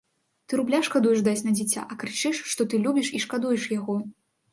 Ты 0.51 0.57
рубля 0.59 0.77
шкадуеш 0.87 1.19
даць 1.27 1.43
на 1.47 1.53
дзіця, 1.59 1.83
а 1.95 1.97
крычыш, 2.03 2.39
што 2.53 2.67
ты 2.71 2.79
любіш 2.87 3.11
і 3.21 3.23
шкадуеш 3.27 3.69
яго. 3.75 3.99